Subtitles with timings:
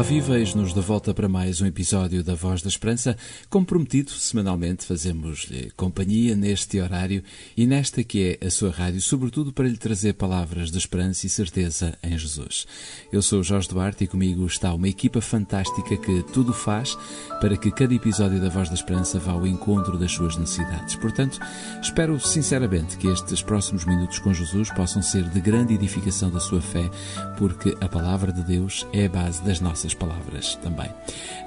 [0.00, 0.38] Olá, viva!
[0.56, 3.14] nos de volta para mais um episódio da Voz da Esperança.
[3.50, 7.22] Como prometido, semanalmente fazemos-lhe companhia neste horário
[7.54, 11.28] e nesta que é a sua rádio, sobretudo para lhe trazer palavras de esperança e
[11.28, 12.66] certeza em Jesus.
[13.12, 16.96] Eu sou Jorge Duarte e comigo está uma equipa fantástica que tudo faz
[17.38, 20.96] para que cada episódio da Voz da Esperança vá ao encontro das suas necessidades.
[20.96, 21.38] Portanto,
[21.82, 26.62] espero sinceramente que estes próximos minutos com Jesus possam ser de grande edificação da sua
[26.62, 26.90] fé,
[27.36, 30.88] porque a palavra de Deus é a base das nossas nossas palavras também.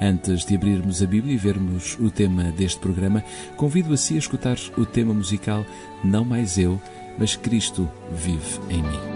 [0.02, 3.24] Antes de abrirmos a Bíblia e vermos o tema deste programa,
[3.56, 5.66] convido a si a escutar o tema musical
[6.04, 6.82] Não Mais Eu,
[7.18, 9.13] mas Cristo vive em mim.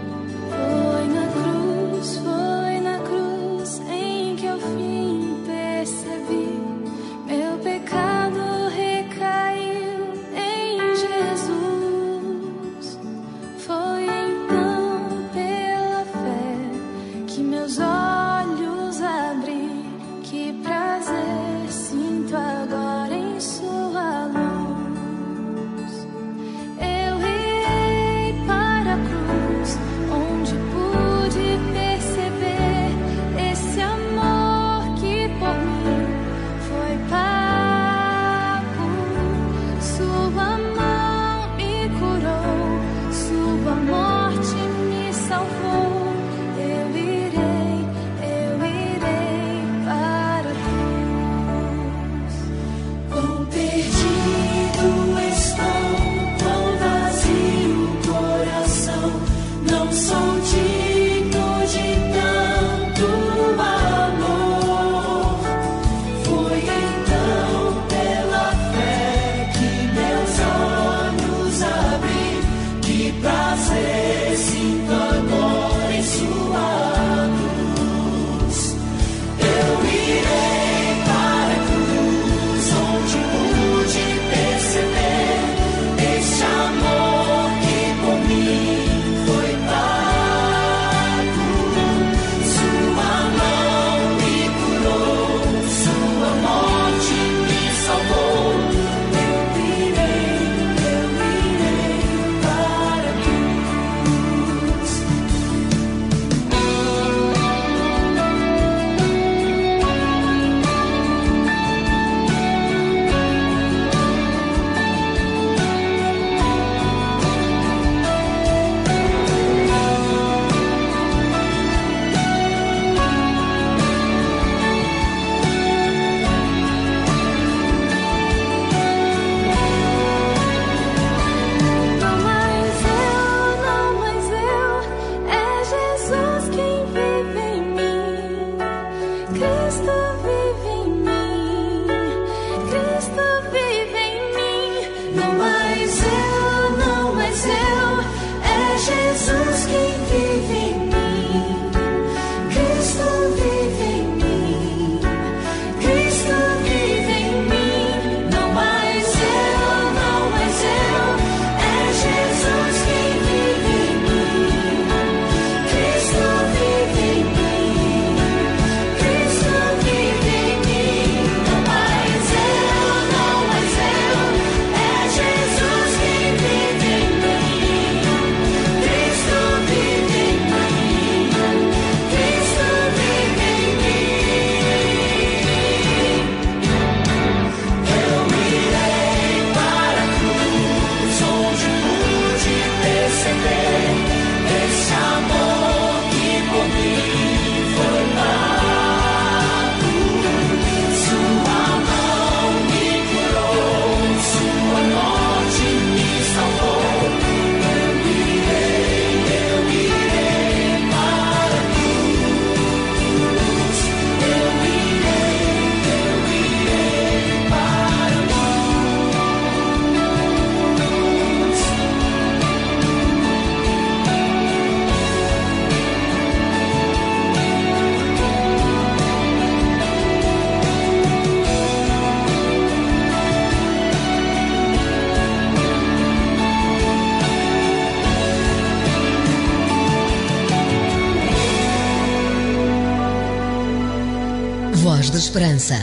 [245.16, 245.74] Esperança.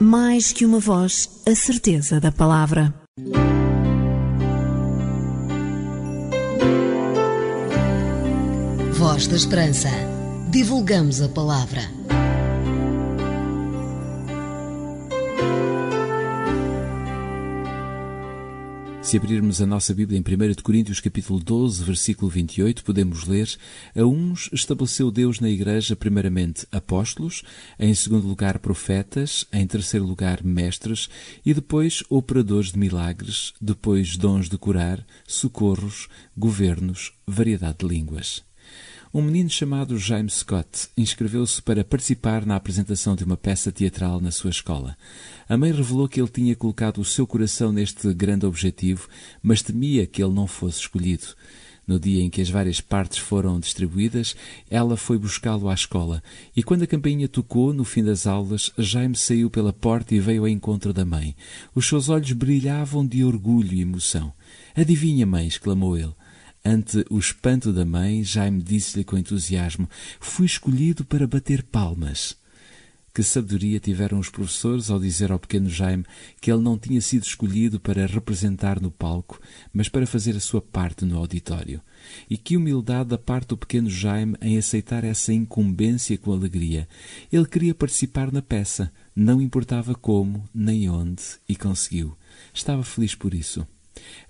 [0.00, 2.94] Mais que uma voz, a certeza da palavra.
[8.92, 9.90] Voz da Esperança.
[10.50, 12.01] Divulgamos a palavra.
[19.12, 23.46] Se abrirmos a nossa Bíblia em 1 Coríntios capítulo 12, versículo 28, podemos ler:
[23.94, 27.42] A uns estabeleceu Deus na igreja primeiramente apóstolos,
[27.78, 31.10] em segundo lugar profetas, em terceiro lugar mestres
[31.44, 38.42] e depois operadores de milagres, depois dons de curar, socorros, governos, variedade de línguas.
[39.14, 44.30] Um menino chamado James Scott inscreveu-se para participar na apresentação de uma peça teatral na
[44.30, 44.96] sua escola.
[45.46, 49.06] A mãe revelou que ele tinha colocado o seu coração neste grande objetivo,
[49.42, 51.26] mas temia que ele não fosse escolhido.
[51.86, 54.34] No dia em que as várias partes foram distribuídas,
[54.70, 56.22] ela foi buscá-lo à escola,
[56.56, 60.44] e quando a campainha tocou, no fim das aulas, Jaime saiu pela porta e veio
[60.44, 61.36] ao encontro da mãe.
[61.74, 64.32] Os seus olhos brilhavam de orgulho e emoção.
[64.74, 66.14] Adivinha, mãe, exclamou ele.
[66.64, 69.88] Ante o espanto da mãe, Jaime disse-lhe com entusiasmo:
[70.20, 72.36] Fui escolhido para bater palmas.
[73.14, 76.06] Que sabedoria tiveram os professores ao dizer ao pequeno Jaime
[76.40, 79.38] que ele não tinha sido escolhido para representar no palco,
[79.70, 81.82] mas para fazer a sua parte no auditório.
[82.30, 86.88] E que humildade da parte do pequeno Jaime em aceitar essa incumbência com alegria.
[87.30, 92.16] Ele queria participar na peça, não importava como, nem onde, e conseguiu.
[92.54, 93.66] Estava feliz por isso.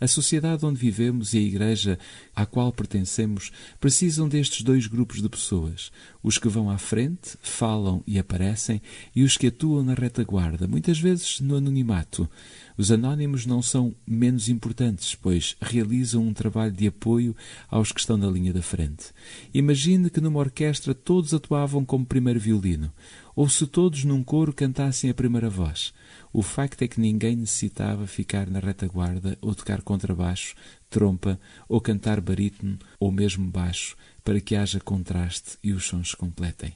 [0.00, 1.98] A sociedade onde vivemos e a Igreja
[2.34, 5.92] à qual pertencemos precisam destes dois grupos de pessoas:
[6.22, 8.80] os que vão à frente, falam e aparecem,
[9.14, 12.28] e os que atuam na retaguarda, muitas vezes no anonimato.
[12.76, 17.36] Os anónimos não são menos importantes, pois realizam um trabalho de apoio
[17.70, 19.12] aos que estão na linha da frente.
[19.52, 22.92] Imagine que numa orquestra todos atuavam como primeiro violino,
[23.36, 25.92] ou se todos num coro cantassem a primeira voz.
[26.32, 30.54] O facto é que ninguém necessitava ficar na retaguarda ou tocar contrabaixo,
[30.88, 31.38] trompa
[31.68, 36.74] ou cantar barítono ou mesmo baixo para que haja contraste e os sons se completem.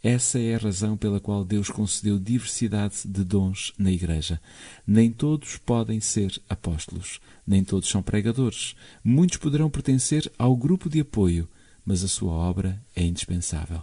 [0.00, 4.40] Essa é a razão pela qual Deus concedeu diversidade de dons na Igreja.
[4.86, 8.76] Nem todos podem ser apóstolos, nem todos são pregadores.
[9.02, 11.48] Muitos poderão pertencer ao grupo de apoio,
[11.84, 13.82] mas a sua obra é indispensável.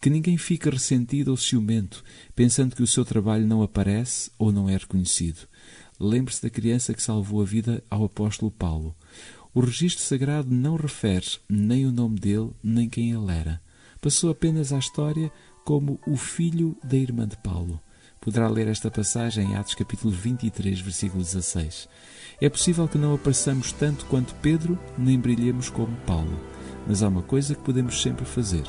[0.00, 2.02] Que ninguém fique ressentido ou ciumento,
[2.34, 5.46] pensando que o seu trabalho não aparece ou não é reconhecido.
[5.98, 8.94] Lembre-se da criança que salvou a vida ao apóstolo Paulo.
[9.52, 13.60] O registro sagrado não refere nem o nome dele, nem quem ele era.
[14.00, 15.32] Passou apenas à história
[15.64, 17.80] como o filho da irmã de Paulo.
[18.20, 21.88] Poderá ler esta passagem em Atos capítulo 23, versículo 16.
[22.40, 26.38] É possível que não apareçamos tanto quanto Pedro, nem brilhemos como Paulo.
[26.86, 28.64] Mas há uma coisa que podemos sempre fazer: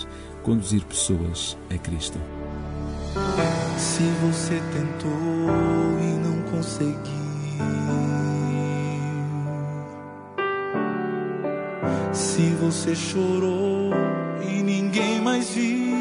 [0.50, 2.18] conduzir pessoas a Cristo.
[3.78, 5.12] Se você tentou
[6.02, 6.98] e não conseguiu,
[12.12, 13.92] se você chorou
[14.42, 16.00] e ninguém mais viu,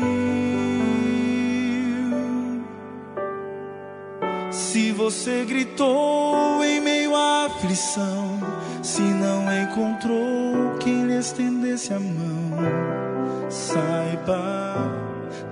[4.50, 8.40] se você gritou em meio à aflição,
[8.82, 13.07] se não encontrou quem lhe estendesse a mão
[13.50, 14.76] saiba,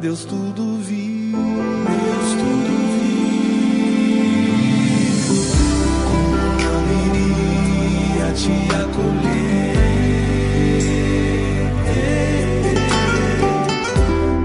[0.00, 3.16] Deus tudo viu, Deus tudo viu.
[6.04, 9.76] Como iria te acolher?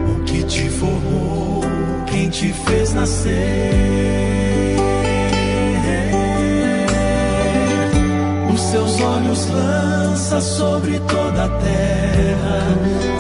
[0.09, 1.61] O que te formou,
[2.07, 3.31] quem te fez nascer?
[8.53, 13.10] Os seus olhos lança sobre toda a terra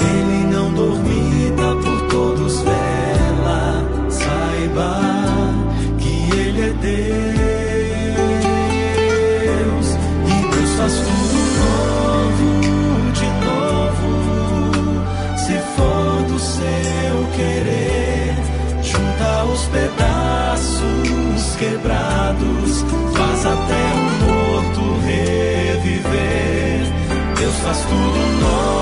[27.71, 28.81] faz tudo novo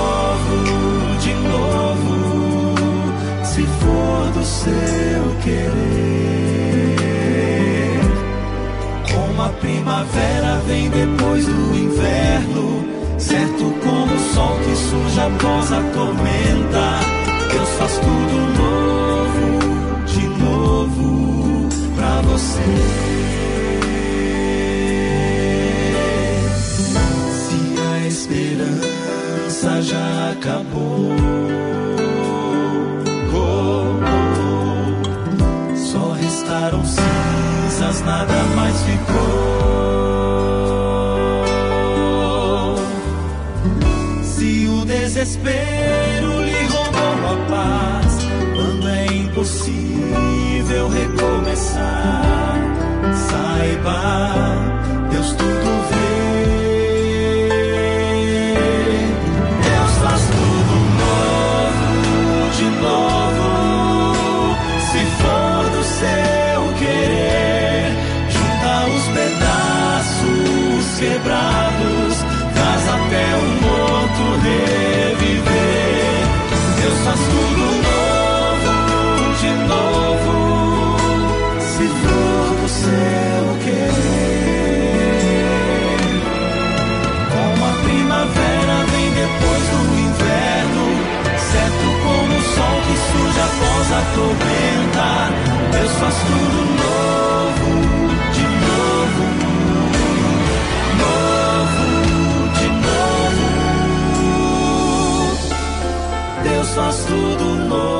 [4.42, 5.70] seu querer.
[9.12, 12.84] Como a primavera vem depois do inverno,
[13.16, 17.00] certo como o sol que surge após a tormenta.
[17.52, 19.58] Deus faz tudo novo,
[20.06, 23.19] de novo pra você.
[30.40, 31.10] Acabou.
[36.20, 39.20] restaram cinzas, nada mais ficou.
[44.22, 48.18] Se o desespero lhe roubou a paz,
[48.54, 52.58] quando é impossível recomeçar,
[53.28, 54.32] saiba,
[55.10, 55.59] Deus tudo
[94.14, 95.10] tormenta.
[95.72, 97.68] Deus faz tudo novo,
[98.36, 99.24] de novo.
[101.02, 101.86] Novo,
[102.58, 103.46] de novo.
[106.44, 107.99] Deus faz tudo novo,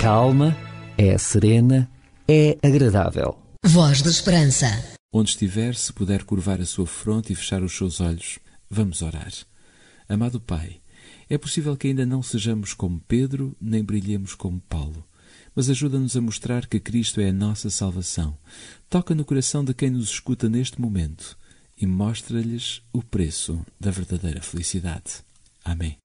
[0.00, 0.56] calma,
[0.96, 1.86] é serena,
[2.26, 3.36] é agradável.
[3.62, 4.66] Voz da Esperança.
[5.12, 8.38] Onde estiver, se puder curvar a sua fronte e fechar os seus olhos,
[8.70, 9.30] vamos orar.
[10.08, 10.80] Amado Pai,
[11.28, 15.04] é possível que ainda não sejamos como Pedro, nem brilhemos como Paulo,
[15.54, 18.38] mas ajuda-nos a mostrar que Cristo é a nossa salvação.
[18.88, 21.36] Toca no coração de quem nos escuta neste momento
[21.76, 25.22] e mostra-lhes o preço da verdadeira felicidade.
[25.62, 25.98] Amém.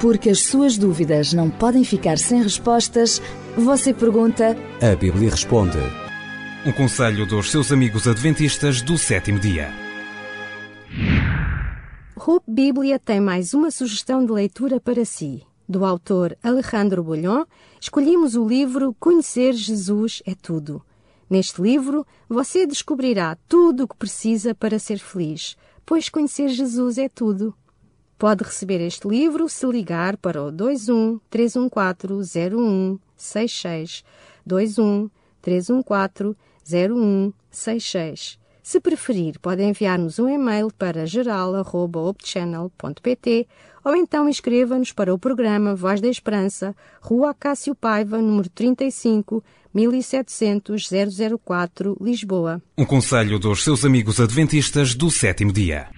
[0.00, 3.20] Porque as suas dúvidas não podem ficar sem respostas,
[3.54, 5.76] você pergunta A Bíblia responde.
[6.64, 9.68] Um conselho dos seus amigos adventistas do sétimo dia.
[12.16, 15.42] Hope Bíblia tem mais uma sugestão de leitura para si.
[15.68, 17.44] Do autor Alejandro Bolhon,
[17.78, 20.82] escolhemos o livro Conhecer Jesus é Tudo.
[21.28, 27.08] Neste livro, você descobrirá tudo o que precisa para ser feliz, pois conhecer Jesus é
[27.08, 27.54] tudo.
[28.20, 34.04] Pode receber este livro se ligar para o 21 314 0166
[34.44, 35.08] 21
[35.40, 38.38] 314 0166.
[38.62, 43.48] Se preferir, pode enviar-nos um e-mail para geral.opchannel.pt
[43.82, 50.90] ou então escreva-nos para o programa Voz da Esperança, Rua Cássio Paiva, número 35, 1700
[51.42, 52.60] 004, Lisboa.
[52.76, 55.88] Um conselho dos seus amigos adventistas do sétimo dia.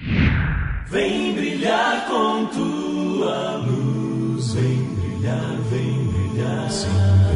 [0.90, 6.88] Vem brilhar com tua luz, vem brilhar, vem brilhar, sim,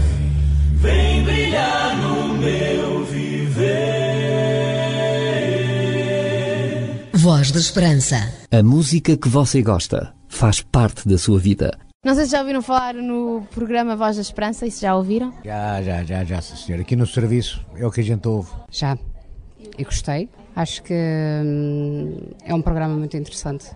[0.08, 0.76] vem.
[0.76, 3.66] Vem brilhar no meu viver.
[7.14, 8.16] Voz da Esperança.
[8.52, 11.78] A música que você gosta faz parte da sua vida.
[12.04, 15.32] Não sei se já ouviram falar no programa Voz da Esperança, isso já ouviram?
[15.44, 16.80] Já, já, já, já, sim, senhor.
[16.80, 18.50] Aqui no serviço é o que a gente ouve.
[18.70, 18.96] Já.
[19.78, 20.28] E gostei.
[20.56, 23.66] Acho que hum, é um programa muito interessante.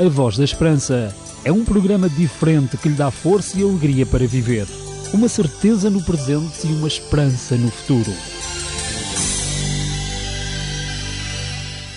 [0.00, 4.26] A Voz da Esperança é um programa diferente que lhe dá força e alegria para
[4.26, 4.66] viver.
[5.12, 8.10] Uma certeza no presente e uma esperança no futuro.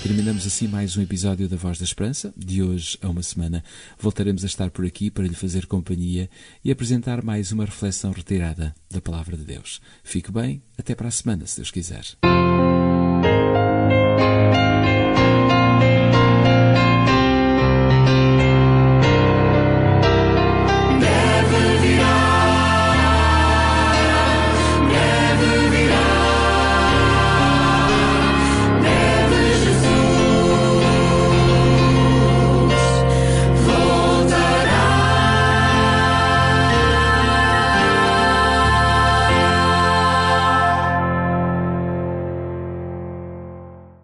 [0.10, 2.34] Terminamos assim mais um episódio da Voz da Esperança.
[2.36, 3.64] De hoje a uma semana
[4.00, 6.28] voltaremos a estar por aqui para lhe fazer companhia
[6.66, 9.80] e apresentar mais uma reflexão retirada da Palavra de Deus.
[10.04, 12.18] Fique bem, até para a semana, se Deus quiser.